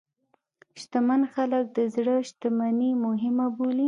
[0.81, 3.79] شتمن خلک د زړه شتمني مهمه بولي.